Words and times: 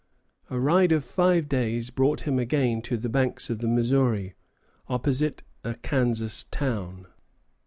A 0.49 0.59
ride 0.59 0.91
of 0.91 1.05
five 1.05 1.47
days 1.47 1.91
brought 1.91 2.21
him 2.21 2.39
again 2.39 2.81
to 2.81 2.97
the 2.97 3.07
banks 3.07 3.51
of 3.51 3.59
the 3.59 3.67
Missouri, 3.67 4.33
opposite 4.87 5.43
a 5.63 5.75
Kansas 5.75 6.45
town. 6.49 7.05